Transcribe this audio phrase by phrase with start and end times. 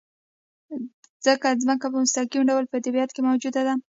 [1.25, 3.73] ځکه ځمکه په مستقیم ډول په طبیعت کې موجوده ده.